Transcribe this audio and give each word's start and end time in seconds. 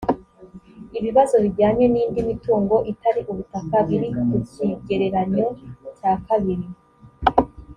ibibazo 0.97 1.35
bijyanye 1.43 1.85
n’indi 1.93 2.19
mitungo 2.29 2.75
itari 2.91 3.21
ubutaka 3.31 3.75
biri 3.87 4.07
ku 4.27 4.37
kigereranyo 4.53 5.47
cya 5.97 6.13
kabiri 6.25 6.65